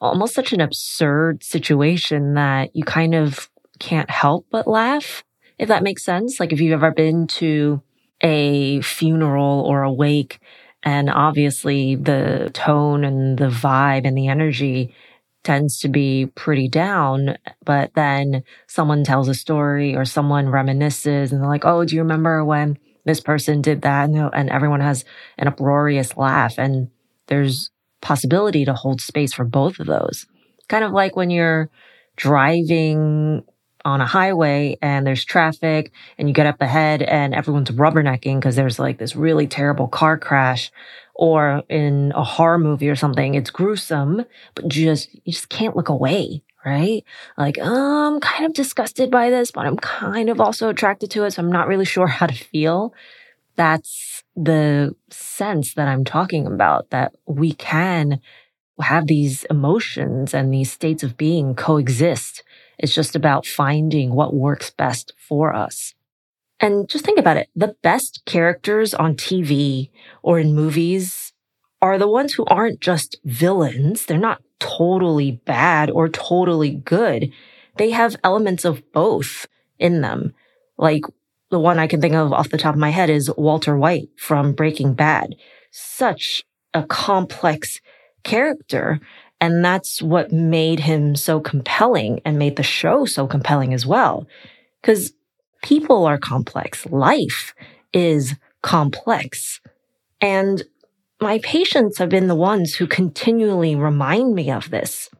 almost 0.00 0.34
such 0.34 0.52
an 0.52 0.60
absurd 0.60 1.42
situation 1.42 2.34
that 2.34 2.74
you 2.74 2.84
kind 2.84 3.14
of 3.14 3.50
can't 3.78 4.10
help 4.10 4.46
but 4.50 4.66
laugh, 4.66 5.24
if 5.58 5.68
that 5.68 5.82
makes 5.82 6.04
sense. 6.04 6.38
Like 6.38 6.52
if 6.52 6.60
you've 6.60 6.72
ever 6.72 6.90
been 6.90 7.26
to 7.28 7.82
a 8.22 8.80
funeral 8.80 9.60
or 9.60 9.82
a 9.82 9.92
wake, 9.92 10.40
and 10.82 11.10
obviously 11.10 11.96
the 11.96 12.50
tone 12.54 13.04
and 13.04 13.38
the 13.38 13.48
vibe 13.48 14.06
and 14.06 14.16
the 14.16 14.28
energy 14.28 14.94
tends 15.44 15.78
to 15.80 15.88
be 15.88 16.26
pretty 16.34 16.68
down. 16.68 17.36
But 17.64 17.92
then 17.94 18.42
someone 18.66 19.04
tells 19.04 19.28
a 19.28 19.34
story 19.34 19.94
or 19.94 20.04
someone 20.04 20.46
reminisces 20.46 21.30
and 21.30 21.40
they're 21.40 21.48
like, 21.48 21.64
Oh, 21.64 21.84
do 21.84 21.94
you 21.94 22.02
remember 22.02 22.44
when 22.44 22.78
this 23.04 23.20
person 23.20 23.62
did 23.62 23.82
that? 23.82 24.10
And, 24.10 24.50
everyone 24.50 24.80
has 24.80 25.04
an 25.38 25.46
uproarious 25.46 26.16
laugh. 26.16 26.58
And 26.58 26.90
there's 27.28 27.70
possibility 28.00 28.64
to 28.64 28.74
hold 28.74 29.00
space 29.00 29.32
for 29.32 29.44
both 29.44 29.78
of 29.78 29.86
those. 29.86 30.26
Kind 30.68 30.84
of 30.84 30.92
like 30.92 31.14
when 31.14 31.30
you're 31.30 31.70
driving 32.16 33.44
on 33.86 34.00
a 34.00 34.06
highway 34.06 34.76
and 34.82 35.06
there's 35.06 35.24
traffic 35.24 35.92
and 36.18 36.28
you 36.28 36.34
get 36.34 36.46
up 36.46 36.60
ahead 36.60 37.02
and 37.02 37.32
everyone's 37.32 37.70
rubbernecking 37.70 38.34
because 38.40 38.56
there's 38.56 38.80
like 38.80 38.98
this 38.98 39.14
really 39.14 39.46
terrible 39.46 39.86
car 39.86 40.18
crash 40.18 40.72
or 41.14 41.62
in 41.68 42.12
a 42.16 42.24
horror 42.24 42.58
movie 42.58 42.88
or 42.88 42.96
something, 42.96 43.36
it's 43.36 43.48
gruesome, 43.48 44.24
but 44.56 44.66
just, 44.66 45.14
you 45.14 45.32
just 45.32 45.48
can't 45.48 45.76
look 45.76 45.88
away, 45.88 46.42
right? 46.64 47.04
Like, 47.38 47.58
oh, 47.62 48.14
I'm 48.14 48.20
kind 48.20 48.44
of 48.44 48.54
disgusted 48.54 49.08
by 49.08 49.30
this, 49.30 49.52
but 49.52 49.66
I'm 49.66 49.76
kind 49.76 50.30
of 50.30 50.40
also 50.40 50.68
attracted 50.68 51.12
to 51.12 51.22
it. 51.22 51.30
So 51.30 51.42
I'm 51.42 51.52
not 51.52 51.68
really 51.68 51.84
sure 51.84 52.08
how 52.08 52.26
to 52.26 52.34
feel. 52.34 52.92
That's 53.54 54.24
the 54.34 54.96
sense 55.10 55.74
that 55.74 55.86
I'm 55.86 56.04
talking 56.04 56.44
about 56.44 56.90
that 56.90 57.14
we 57.24 57.52
can 57.52 58.20
have 58.80 59.06
these 59.06 59.44
emotions 59.44 60.34
and 60.34 60.52
these 60.52 60.72
states 60.72 61.04
of 61.04 61.16
being 61.16 61.54
coexist 61.54 62.42
it's 62.78 62.94
just 62.94 63.16
about 63.16 63.46
finding 63.46 64.14
what 64.14 64.34
works 64.34 64.70
best 64.70 65.12
for 65.16 65.54
us. 65.54 65.94
And 66.60 66.88
just 66.88 67.04
think 67.04 67.18
about 67.18 67.36
it. 67.36 67.48
The 67.54 67.76
best 67.82 68.22
characters 68.24 68.94
on 68.94 69.14
TV 69.14 69.90
or 70.22 70.38
in 70.38 70.54
movies 70.54 71.32
are 71.82 71.98
the 71.98 72.08
ones 72.08 72.34
who 72.34 72.44
aren't 72.46 72.80
just 72.80 73.16
villains. 73.24 74.06
They're 74.06 74.18
not 74.18 74.42
totally 74.58 75.32
bad 75.32 75.90
or 75.90 76.08
totally 76.08 76.70
good. 76.70 77.30
They 77.76 77.90
have 77.90 78.16
elements 78.24 78.64
of 78.64 78.82
both 78.92 79.46
in 79.78 80.00
them. 80.00 80.32
Like 80.78 81.04
the 81.50 81.60
one 81.60 81.78
I 81.78 81.86
can 81.86 82.00
think 82.00 82.14
of 82.14 82.32
off 82.32 82.48
the 82.48 82.58
top 82.58 82.74
of 82.74 82.80
my 82.80 82.90
head 82.90 83.10
is 83.10 83.30
Walter 83.36 83.76
White 83.76 84.08
from 84.16 84.52
Breaking 84.52 84.94
Bad. 84.94 85.36
Such 85.70 86.44
a 86.72 86.82
complex 86.84 87.80
character. 88.22 89.00
And 89.40 89.64
that's 89.64 90.00
what 90.00 90.32
made 90.32 90.80
him 90.80 91.14
so 91.14 91.40
compelling 91.40 92.20
and 92.24 92.38
made 92.38 92.56
the 92.56 92.62
show 92.62 93.04
so 93.04 93.26
compelling 93.26 93.74
as 93.74 93.84
well. 93.84 94.26
Because 94.80 95.12
people 95.62 96.06
are 96.06 96.18
complex. 96.18 96.86
Life 96.86 97.54
is 97.92 98.34
complex. 98.62 99.60
And 100.20 100.62
my 101.20 101.38
patients 101.38 101.98
have 101.98 102.08
been 102.08 102.28
the 102.28 102.34
ones 102.34 102.74
who 102.74 102.86
continually 102.86 103.74
remind 103.74 104.34
me 104.34 104.50
of 104.50 104.70
this. 104.70 105.10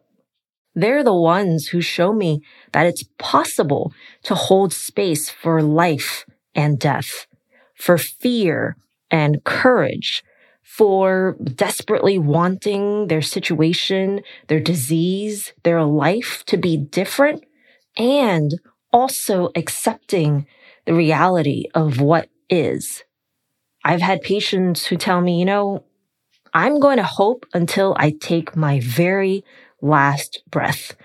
They're 0.74 1.04
the 1.04 1.14
ones 1.14 1.68
who 1.68 1.80
show 1.80 2.12
me 2.12 2.42
that 2.72 2.86
it's 2.86 3.04
possible 3.18 3.94
to 4.24 4.34
hold 4.34 4.74
space 4.74 5.30
for 5.30 5.62
life 5.62 6.26
and 6.54 6.78
death, 6.78 7.26
for 7.74 7.96
fear 7.96 8.76
and 9.10 9.42
courage, 9.44 10.22
for 10.66 11.36
desperately 11.42 12.18
wanting 12.18 13.06
their 13.06 13.22
situation, 13.22 14.20
their 14.48 14.58
disease, 14.58 15.52
their 15.62 15.84
life 15.84 16.42
to 16.44 16.56
be 16.56 16.76
different, 16.76 17.44
and 17.96 18.60
also 18.92 19.48
accepting 19.54 20.44
the 20.84 20.92
reality 20.92 21.66
of 21.72 22.00
what 22.00 22.28
is. 22.50 23.04
I've 23.84 24.02
had 24.02 24.20
patients 24.22 24.86
who 24.86 24.96
tell 24.96 25.20
me, 25.20 25.38
you 25.38 25.44
know, 25.44 25.84
I'm 26.52 26.80
going 26.80 26.96
to 26.96 27.04
hope 27.04 27.46
until 27.54 27.94
I 27.96 28.10
take 28.10 28.56
my 28.56 28.80
very 28.80 29.44
last 29.80 30.42
breath 30.50 30.96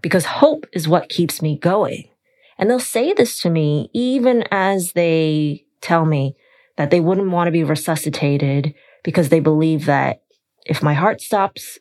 because 0.00 0.24
hope 0.24 0.64
is 0.72 0.88
what 0.88 1.10
keeps 1.10 1.42
me 1.42 1.58
going. 1.58 2.08
And 2.56 2.70
they'll 2.70 2.80
say 2.80 3.12
this 3.12 3.40
to 3.42 3.50
me 3.50 3.90
even 3.92 4.44
as 4.50 4.92
they 4.92 5.66
tell 5.82 6.06
me 6.06 6.36
that 6.78 6.90
they 6.90 7.00
wouldn't 7.00 7.30
want 7.30 7.48
to 7.48 7.52
be 7.52 7.64
resuscitated 7.64 8.74
because 9.02 9.28
they 9.28 9.40
believe 9.40 9.86
that 9.86 10.22
if 10.64 10.82
my 10.82 10.94
heart 10.94 11.20
stops, 11.20 11.78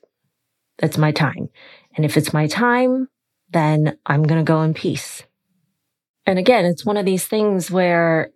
that's 0.77 0.97
my 0.97 1.11
time. 1.11 1.49
And 1.95 2.05
if 2.05 2.17
it's 2.17 2.33
my 2.33 2.47
time, 2.47 3.07
then 3.51 3.97
I'm 4.05 4.23
going 4.23 4.39
to 4.39 4.47
go 4.49 4.61
in 4.61 4.73
peace. 4.73 5.23
And 6.25 6.39
again, 6.39 6.65
it's 6.65 6.85
one 6.85 6.97
of 6.97 7.05
these 7.05 7.25
things 7.25 7.71
where 7.71 8.31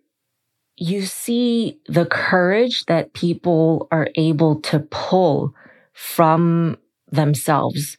you 0.76 1.04
see 1.04 1.80
the 1.88 2.06
courage 2.06 2.86
that 2.86 3.14
people 3.14 3.88
are 3.92 4.10
able 4.16 4.60
to 4.62 4.80
pull 4.80 5.54
from 5.94 6.78
themselves 7.12 7.98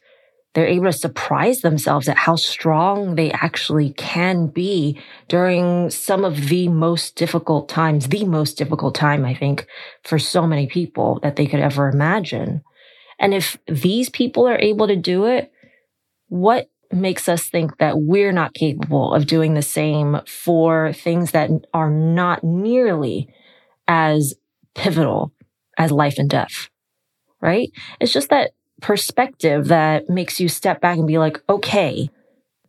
they're 0.55 0.65
able 0.65 0.85
to 0.85 0.93
surprise 0.93 1.59
themselves 1.59 2.07
at 2.07 2.17
how 2.17 2.37
strong 2.37 3.15
they 3.15 3.29
actually 3.31 3.91
can 3.91 4.47
be 4.47 4.99
during 5.27 5.89
some 5.89 6.23
of 6.23 6.47
the 6.47 6.69
most 6.69 7.17
difficult 7.17 7.67
times, 7.67 8.07
the 8.07 8.23
most 8.23 8.57
difficult 8.57 8.95
time, 8.95 9.25
I 9.25 9.35
think, 9.35 9.67
for 10.03 10.17
so 10.17 10.47
many 10.47 10.65
people 10.65 11.19
that 11.23 11.35
they 11.35 11.45
could 11.45 11.59
ever 11.59 11.89
imagine. 11.89 12.63
And 13.19 13.33
if 13.33 13.57
these 13.67 14.09
people 14.09 14.47
are 14.47 14.57
able 14.57 14.87
to 14.87 14.95
do 14.95 15.25
it, 15.25 15.51
what 16.29 16.69
makes 16.89 17.27
us 17.27 17.49
think 17.49 17.77
that 17.79 17.99
we're 17.99 18.31
not 18.31 18.53
capable 18.53 19.13
of 19.13 19.27
doing 19.27 19.55
the 19.55 19.61
same 19.61 20.21
for 20.25 20.93
things 20.93 21.31
that 21.31 21.49
are 21.73 21.91
not 21.91 22.45
nearly 22.45 23.27
as 23.89 24.35
pivotal 24.73 25.33
as 25.77 25.91
life 25.91 26.17
and 26.17 26.29
death? 26.29 26.69
Right? 27.41 27.71
It's 27.99 28.13
just 28.13 28.29
that 28.29 28.51
perspective 28.81 29.67
that 29.67 30.09
makes 30.09 30.39
you 30.39 30.49
step 30.49 30.81
back 30.81 30.97
and 30.97 31.07
be 31.07 31.17
like, 31.17 31.41
okay, 31.49 32.09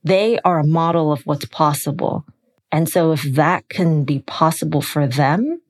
they 0.04 0.38
are 0.44 0.60
a 0.60 0.66
model 0.66 1.12
of 1.12 1.26
what's 1.26 1.46
possible. 1.46 2.24
And 2.70 2.88
so 2.88 3.12
if 3.12 3.22
that 3.22 3.68
can 3.68 4.04
be 4.04 4.20
possible 4.20 4.82
for 4.82 5.06
them, 5.06 5.60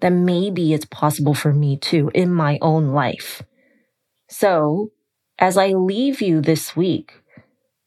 then 0.00 0.24
maybe 0.24 0.72
it's 0.72 0.84
possible 0.84 1.34
for 1.34 1.52
me 1.52 1.76
too 1.76 2.10
in 2.14 2.32
my 2.32 2.58
own 2.62 2.88
life. 2.88 3.42
So 4.28 4.90
as 5.38 5.56
I 5.56 5.68
leave 5.68 6.20
you 6.20 6.40
this 6.40 6.76
week, 6.76 7.12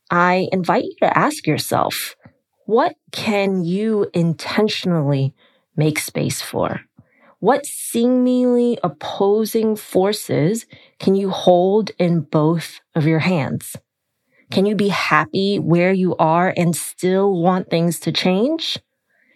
I 0.10 0.48
invite 0.52 0.84
you 0.84 0.96
to 1.02 1.18
ask 1.18 1.48
yourself, 1.48 2.16
what 2.66 2.96
can 3.12 3.64
you 3.64 4.10
intentionally 4.14 5.34
make 5.76 6.00
space 6.00 6.42
for? 6.42 6.82
What 7.44 7.66
seemingly 7.66 8.80
opposing 8.86 9.76
forces 9.76 10.66
can 10.98 11.14
you 11.14 11.30
hold 11.30 11.92
in 12.00 12.22
both 12.22 12.80
of 12.96 13.06
your 13.06 13.20
hands? 13.20 13.76
Can 14.50 14.66
you 14.66 14.76
be 14.78 14.88
happy 14.88 15.60
where 15.60 15.92
you 15.92 16.16
are 16.16 16.54
and 16.56 16.74
still 16.74 17.34
want 17.34 17.70
things 17.70 18.00
to 18.00 18.14
change? 18.14 18.80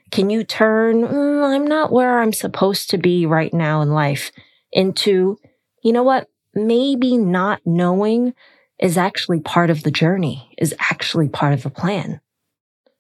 Can 0.10 0.30
you 0.30 0.46
turn, 0.46 1.02
mm, 1.02 1.54
I'm 1.54 1.68
not 1.68 1.92
where 1.92 2.22
I'm 2.22 2.32
supposed 2.32 2.90
to 2.92 2.98
be 2.98 3.26
right 3.26 3.54
now 3.54 3.82
in 3.82 3.92
life 3.92 4.32
into, 4.72 5.38
you 5.84 5.92
know 5.92 6.04
what? 6.04 6.30
Maybe 6.56 7.18
not 7.18 7.60
knowing 7.66 8.34
is 8.80 8.98
actually 8.98 9.42
part 9.42 9.70
of 9.70 9.84
the 9.84 9.92
journey, 9.92 10.50
is 10.58 10.74
actually 10.80 11.28
part 11.28 11.54
of 11.54 11.64
the 11.64 11.70
plan. 11.70 12.22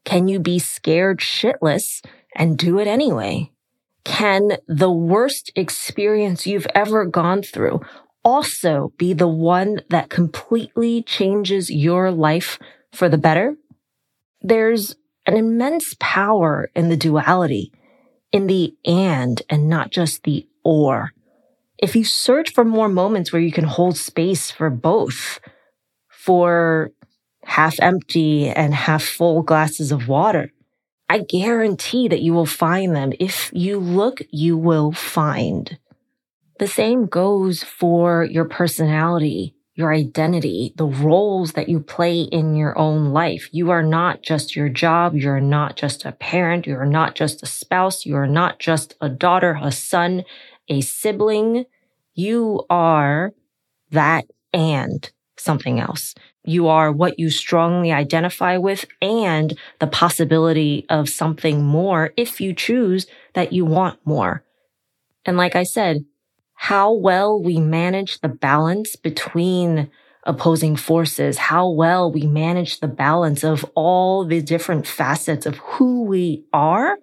Can 0.03 0.27
you 0.27 0.41
be 0.41 0.59
scared 0.59 1.19
shitless 1.19 2.05
and 2.35 2.57
do 2.57 2.77
it 2.77 2.87
anyway? 2.87 3.53
Can 4.07 4.57
the 4.67 4.91
worst 4.91 5.51
experience 5.55 6.47
you've 6.47 6.67
ever 6.73 7.05
gone 7.05 7.43
through 7.43 7.81
also 8.23 8.91
be 8.97 9.13
the 9.13 9.27
one 9.27 9.81
that 9.89 10.09
completely 10.09 11.03
changes 11.03 11.69
your 11.69 12.11
life 12.11 12.57
for 12.91 13.09
the 13.09 13.17
better? 13.17 13.55
there's 14.41 14.95
an 15.25 15.35
immense 15.35 15.95
power 15.99 16.69
in 16.75 16.89
the 16.89 16.97
duality, 16.97 17.71
in 18.31 18.47
the 18.47 18.75
and 18.85 19.41
and 19.49 19.69
not 19.69 19.91
just 19.91 20.23
the 20.23 20.47
or. 20.63 21.11
If 21.77 21.95
you 21.95 22.03
search 22.03 22.53
for 22.53 22.63
more 22.63 22.89
moments 22.89 23.31
where 23.31 23.41
you 23.41 23.51
can 23.51 23.65
hold 23.65 23.97
space 23.97 24.49
for 24.49 24.69
both, 24.69 25.39
for 26.09 26.91
half 27.43 27.79
empty 27.79 28.49
and 28.49 28.73
half 28.73 29.03
full 29.03 29.43
glasses 29.43 29.91
of 29.91 30.07
water, 30.07 30.51
I 31.09 31.19
guarantee 31.19 32.07
that 32.09 32.21
you 32.21 32.33
will 32.33 32.45
find 32.45 32.95
them. 32.95 33.13
If 33.19 33.49
you 33.53 33.79
look, 33.79 34.21
you 34.29 34.57
will 34.57 34.91
find. 34.91 35.77
The 36.59 36.67
same 36.67 37.05
goes 37.05 37.63
for 37.63 38.23
your 38.23 38.45
personality, 38.45 39.55
your 39.75 39.93
identity, 39.93 40.73
the 40.75 40.87
roles 40.87 41.53
that 41.53 41.69
you 41.69 41.79
play 41.79 42.21
in 42.21 42.55
your 42.55 42.77
own 42.77 43.11
life. 43.13 43.47
You 43.51 43.69
are 43.69 43.83
not 43.83 44.23
just 44.23 44.55
your 44.55 44.67
job. 44.67 45.15
You're 45.15 45.39
not 45.39 45.77
just 45.77 46.03
a 46.03 46.11
parent. 46.11 46.65
You're 46.65 46.85
not 46.85 47.15
just 47.15 47.43
a 47.43 47.45
spouse. 47.45 48.05
You 48.05 48.15
are 48.15 48.27
not 48.27 48.59
just 48.59 48.95
a 48.99 49.07
daughter, 49.07 49.59
a 49.61 49.71
son, 49.71 50.23
a 50.67 50.81
sibling. 50.81 51.65
You 52.15 52.65
are 52.69 53.33
that 53.91 54.25
and 54.51 55.09
something 55.39 55.79
else. 55.79 56.15
You 56.43 56.67
are 56.67 56.91
what 56.91 57.19
you 57.19 57.29
strongly 57.29 57.91
identify 57.91 58.57
with 58.57 58.85
and 59.01 59.57
the 59.79 59.87
possibility 59.87 60.85
of 60.89 61.09
something 61.09 61.63
more 61.63 62.13
if 62.15 62.39
you 62.39 62.53
choose 62.53 63.07
that 63.33 63.53
you 63.53 63.65
want 63.65 63.99
more. 64.05 64.43
And 65.25 65.37
like 65.37 65.55
I 65.55 65.63
said, 65.63 66.05
how 66.53 66.91
well 66.91 67.41
we 67.41 67.59
manage 67.59 68.21
the 68.21 68.29
balance 68.29 68.95
between 68.95 69.91
opposing 70.23 70.75
forces, 70.75 71.37
how 71.37 71.69
well 71.69 72.11
we 72.11 72.25
manage 72.25 72.79
the 72.79 72.87
balance 72.87 73.43
of 73.43 73.65
all 73.75 74.25
the 74.25 74.41
different 74.41 74.87
facets 74.87 75.45
of 75.45 75.57
who 75.57 76.03
we 76.03 76.43
are 76.51 76.97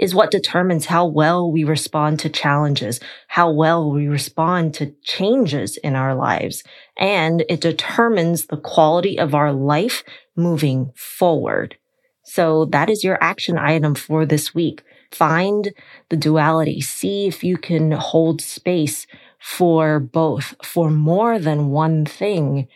is 0.00 0.14
what 0.14 0.30
determines 0.30 0.86
how 0.86 1.04
well 1.04 1.52
we 1.52 1.62
respond 1.62 2.18
to 2.18 2.30
challenges, 2.30 3.00
how 3.28 3.50
well 3.50 3.90
we 3.92 4.08
respond 4.08 4.72
to 4.72 4.94
changes 5.02 5.76
in 5.76 5.94
our 5.94 6.14
lives. 6.14 6.64
And 6.96 7.44
it 7.50 7.60
determines 7.60 8.46
the 8.46 8.56
quality 8.56 9.18
of 9.18 9.34
our 9.34 9.52
life 9.52 10.02
moving 10.34 10.90
forward. 10.96 11.76
So 12.24 12.64
that 12.66 12.88
is 12.88 13.04
your 13.04 13.22
action 13.22 13.58
item 13.58 13.94
for 13.94 14.24
this 14.24 14.54
week. 14.54 14.82
Find 15.12 15.70
the 16.08 16.16
duality. 16.16 16.80
See 16.80 17.26
if 17.26 17.44
you 17.44 17.58
can 17.58 17.92
hold 17.92 18.40
space 18.40 19.06
for 19.38 20.00
both, 20.00 20.54
for 20.64 20.90
more 20.90 21.38
than 21.38 21.68
one 21.68 22.06
thing 22.06 22.68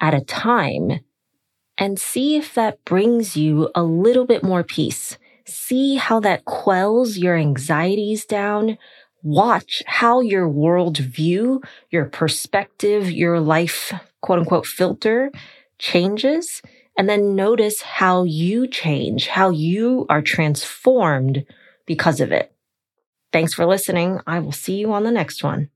at 0.00 0.14
a 0.14 0.20
time. 0.20 0.98
And 1.78 1.98
see 1.98 2.36
if 2.36 2.54
that 2.54 2.84
brings 2.84 3.36
you 3.36 3.70
a 3.72 3.84
little 3.84 4.26
bit 4.26 4.42
more 4.42 4.64
peace. 4.64 5.16
See 5.52 5.96
how 5.96 6.18
that 6.20 6.46
quells 6.46 7.18
your 7.18 7.36
anxieties 7.36 8.24
down. 8.24 8.78
Watch 9.22 9.82
how 9.86 10.20
your 10.20 10.48
worldview, 10.48 11.62
your 11.90 12.06
perspective, 12.06 13.10
your 13.10 13.38
life, 13.38 13.92
quote 14.22 14.38
unquote, 14.38 14.66
filter 14.66 15.30
changes. 15.78 16.62
And 16.96 17.06
then 17.08 17.36
notice 17.36 17.82
how 17.82 18.24
you 18.24 18.66
change, 18.66 19.28
how 19.28 19.50
you 19.50 20.06
are 20.08 20.22
transformed 20.22 21.44
because 21.86 22.20
of 22.20 22.32
it. 22.32 22.50
Thanks 23.30 23.52
for 23.52 23.66
listening. 23.66 24.20
I 24.26 24.38
will 24.40 24.52
see 24.52 24.76
you 24.76 24.92
on 24.92 25.04
the 25.04 25.10
next 25.10 25.44
one. 25.44 25.68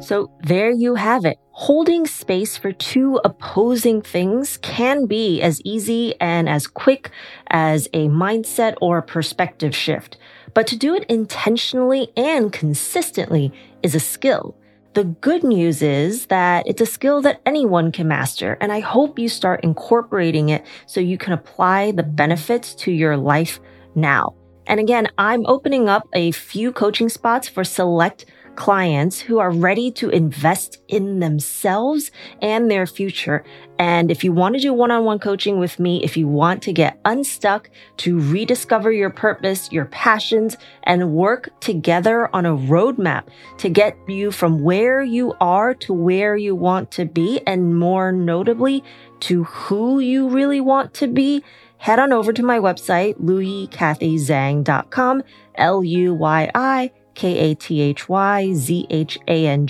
So 0.00 0.30
there 0.42 0.70
you 0.70 0.94
have 0.94 1.24
it. 1.26 1.36
Holding 1.62 2.06
space 2.06 2.56
for 2.56 2.70
two 2.70 3.20
opposing 3.24 4.00
things 4.00 4.58
can 4.58 5.06
be 5.06 5.42
as 5.42 5.60
easy 5.62 6.14
and 6.20 6.48
as 6.48 6.68
quick 6.68 7.10
as 7.48 7.88
a 7.92 8.06
mindset 8.06 8.76
or 8.80 8.98
a 8.98 9.02
perspective 9.02 9.74
shift. 9.74 10.18
But 10.54 10.68
to 10.68 10.76
do 10.76 10.94
it 10.94 11.02
intentionally 11.08 12.12
and 12.16 12.52
consistently 12.52 13.52
is 13.82 13.96
a 13.96 14.00
skill. 14.00 14.56
The 14.94 15.02
good 15.02 15.42
news 15.42 15.82
is 15.82 16.26
that 16.26 16.64
it's 16.68 16.80
a 16.80 16.86
skill 16.86 17.20
that 17.22 17.40
anyone 17.44 17.90
can 17.90 18.06
master, 18.06 18.56
and 18.60 18.70
I 18.70 18.78
hope 18.78 19.18
you 19.18 19.28
start 19.28 19.64
incorporating 19.64 20.50
it 20.50 20.64
so 20.86 21.00
you 21.00 21.18
can 21.18 21.32
apply 21.32 21.90
the 21.90 22.04
benefits 22.04 22.72
to 22.76 22.92
your 22.92 23.16
life 23.16 23.58
now. 23.96 24.32
And 24.68 24.78
again, 24.78 25.08
I'm 25.18 25.44
opening 25.46 25.88
up 25.88 26.06
a 26.12 26.30
few 26.30 26.70
coaching 26.70 27.08
spots 27.08 27.48
for 27.48 27.64
select 27.64 28.26
clients 28.58 29.20
who 29.20 29.38
are 29.38 29.52
ready 29.52 29.88
to 29.88 30.10
invest 30.10 30.78
in 30.88 31.20
themselves 31.20 32.10
and 32.42 32.68
their 32.68 32.88
future. 32.88 33.44
And 33.78 34.10
if 34.10 34.24
you 34.24 34.32
want 34.32 34.56
to 34.56 34.60
do 34.60 34.74
one 34.74 34.90
on 34.90 35.04
one 35.04 35.20
coaching 35.20 35.60
with 35.60 35.78
me, 35.78 36.02
if 36.02 36.16
you 36.16 36.26
want 36.26 36.64
to 36.64 36.72
get 36.72 36.98
unstuck, 37.04 37.70
to 37.98 38.18
rediscover 38.18 38.90
your 38.90 39.10
purpose, 39.10 39.70
your 39.70 39.84
passions, 39.84 40.56
and 40.82 41.12
work 41.12 41.50
together 41.60 42.34
on 42.34 42.46
a 42.46 42.56
roadmap 42.56 43.28
to 43.58 43.68
get 43.68 43.96
you 44.08 44.32
from 44.32 44.64
where 44.64 45.04
you 45.04 45.34
are 45.40 45.72
to 45.74 45.92
where 45.92 46.36
you 46.36 46.56
want 46.56 46.90
to 46.90 47.04
be, 47.04 47.40
and 47.46 47.78
more 47.78 48.10
notably, 48.10 48.82
to 49.20 49.44
who 49.44 50.00
you 50.00 50.28
really 50.28 50.60
want 50.60 50.94
to 50.94 51.06
be, 51.06 51.44
head 51.76 52.00
on 52.00 52.12
over 52.12 52.32
to 52.32 52.42
my 52.42 52.58
website, 52.58 53.14
luyikathyzhang.com, 53.20 55.22
L 55.54 55.84
U 55.84 56.14
Y 56.14 56.50
I 56.56 56.90
K 57.18 57.50
A 57.50 57.54
T 57.54 57.80
H 57.80 58.08
Y 58.08 58.52
Z 58.54 58.86
H 58.88 59.18
A 59.26 59.46
N 59.46 59.66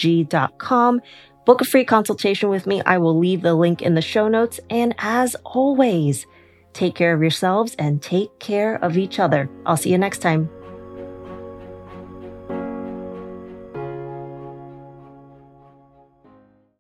com. 0.59 1.01
Book 1.47 1.63
a 1.63 1.65
free 1.65 1.85
consultation 1.85 2.51
with 2.51 2.67
me. 2.67 2.83
I 2.85 2.99
will 2.99 3.19
leave 3.19 3.41
the 3.41 3.55
link 3.55 3.81
in 3.81 3.95
the 3.95 4.03
show 4.03 4.29
notes. 4.29 4.61
And 4.69 4.95
as 4.99 5.35
always, 5.45 6.27
take 6.75 6.95
care 6.95 7.15
of 7.15 7.23
yourselves 7.23 7.75
and 7.79 8.03
take 8.03 8.39
care 8.39 8.77
of 8.77 8.99
each 8.99 9.19
other. 9.19 9.49
I'll 9.65 9.79
see 9.79 9.91
you 9.91 9.97
next 9.97 10.19
time. 10.19 10.51